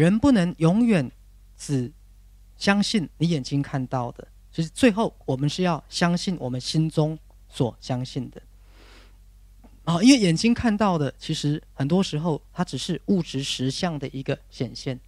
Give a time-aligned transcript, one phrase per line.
[0.00, 1.12] 人不能永远
[1.58, 1.92] 只
[2.56, 7.18] 相信你眼睛看到的，其实最后我们是要相信我们心中
[7.50, 8.40] 所相信的。
[9.84, 14.98] 啊，因为眼睛看到的，其实很多时候它只是物质实相的一个显现。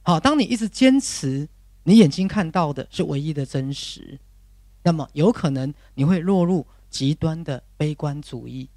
[0.00, 1.46] 好，当你一直坚持
[1.84, 4.18] 你眼睛看到的是唯一的真实，
[4.84, 8.70] 那么有可能你会落入极端的悲观主义。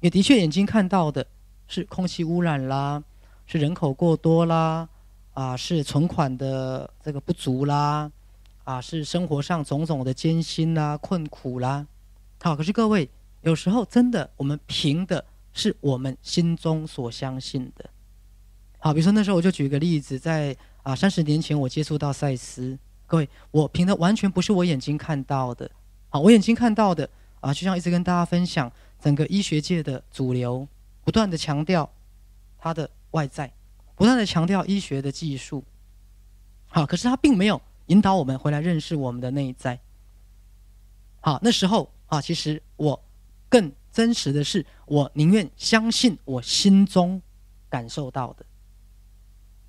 [0.00, 1.24] 也的确，眼睛看到的
[1.68, 3.04] 是空气污染啦，
[3.46, 4.88] 是人口过多啦，
[5.34, 8.10] 啊，是存款的这个不足啦，
[8.64, 11.86] 啊，是生活上种种的艰辛啦、困苦啦。
[12.42, 13.08] 好，可是各位。
[13.42, 17.88] 有时候真的，我们凭的是我们心中所相信的。
[18.80, 25.70] 好，比如说那时候我就举个例子，在啊三十年前我接触到赛斯，各位，我凭的完全不是我眼睛看到的。
[26.08, 27.08] 好，我眼睛看到的
[27.38, 30.66] 啊，就像一直跟大家分享，整个医学界的主流
[31.04, 31.88] 不断的强调
[32.66, 33.52] 它的外在，
[33.94, 35.64] 不断的强调医学的技术。
[36.66, 39.78] 好，可是它并没有引导我们回来认识我们的内在。
[41.20, 43.02] 好，那时候啊，其实我。
[43.48, 47.22] 更真实的是，我宁愿相信我心中
[47.68, 48.44] 感受到的，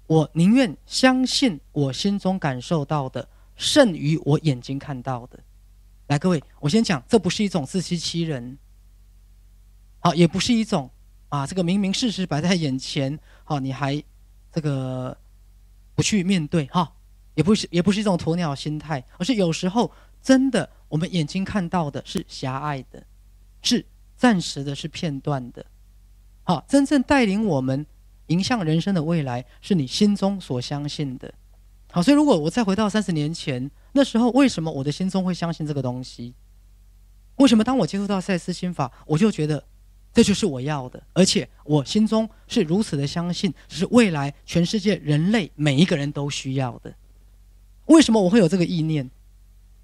[0.07, 5.39] 我宁愿相信我心中感受到的胜于我眼睛看到的。
[6.07, 8.57] 来，各位，我先讲，这不是一种自欺欺人，
[9.99, 10.89] 好，也不是一种
[11.29, 14.01] 啊，这个明明事实摆在眼前，好，你还
[14.51, 15.17] 这个
[15.95, 16.91] 不去面对，哈，
[17.35, 23.03] 也不是，也不是一种鸵鸟心态，而是有时候真的，我们眼睛看到的是狭隘的。
[23.63, 23.83] 是
[24.15, 25.65] 暂时的，是片段的，
[26.43, 27.85] 好，真正带领我们
[28.27, 31.33] 迎向人生的未来，是你心中所相信的。
[31.91, 36.33] 好，所以如果我再回到三十年前，那时候为什么我的心中会相信这个东西？
[37.37, 39.61] 为什么当我接触到赛斯心法，我就觉得
[40.17, 46.91] 这就是我要的，而且我心中是如此的相信，是未来全世界人类每一个人都需要的。
[47.85, 49.07] 为什么我会有这个意念？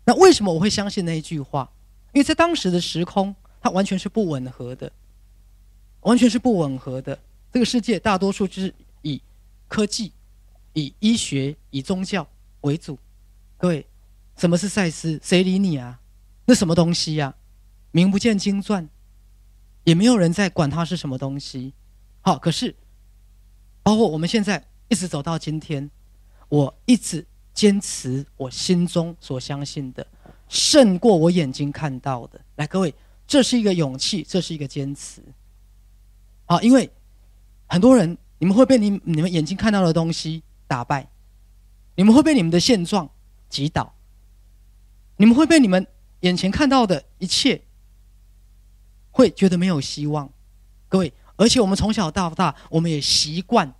[0.05, 1.71] 那为什么我会相信那一句话？
[2.13, 3.35] 因为在当时的时空。
[3.65, 4.91] 它完全是不吻合的，
[6.01, 7.17] 完全是不吻合的。
[7.49, 8.73] 这个世界大多数就是
[9.03, 9.21] 以
[9.69, 10.11] 科技、
[10.73, 12.27] 以医学、以宗教
[12.59, 12.99] 为主。
[13.55, 13.87] 各位，
[14.35, 15.17] 什么是赛斯？
[15.23, 15.97] 谁理你啊？
[16.43, 17.33] 那什么东西呀？
[17.91, 18.85] 名不见经传，
[19.83, 21.73] 也没有人在管它是什么东西。
[22.21, 22.75] 好，可是
[23.81, 25.89] 包括我们现在一直走到今天，
[26.49, 30.05] 我一直坚持我心中所相信的，
[30.47, 32.39] 胜过我眼睛看到的。
[32.55, 32.93] 来，各位。
[33.25, 35.23] 这是一个勇气，这是一个坚持，
[36.45, 36.61] 啊！
[36.61, 36.91] 因为
[37.67, 41.09] 很多人，你们会被你你们眼睛看到的东西打败，
[41.95, 43.09] 你们会被你们的现状
[43.47, 43.95] 击倒，
[45.15, 45.87] 你们会被你们
[46.19, 47.61] 眼前看到的一切
[49.13, 50.29] 会觉得没有希望。
[50.89, 53.73] 各位，而且我们从小到大，我们也习惯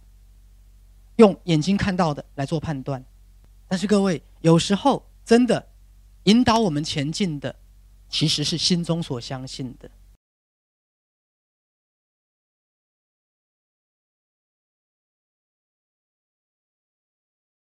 [1.17, 3.03] 用眼睛看到的来做判断，
[3.67, 5.67] 但是各位，有时候真的
[6.23, 7.53] 引导我们前进的。
[8.09, 9.89] 其实是心中所相信的。